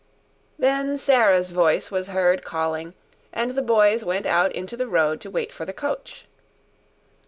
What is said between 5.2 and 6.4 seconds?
to watch for the coach.